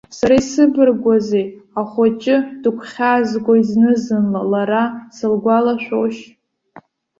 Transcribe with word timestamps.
Сара 0.17 0.35
исыбаргыузеи, 0.41 1.45
ахәыҷы 1.79 2.35
дыгәхьаазгоит 2.61 3.65
зны-зынла, 3.71 4.41
лара 4.51 4.83
сылгәалашәоушь? 5.15 6.21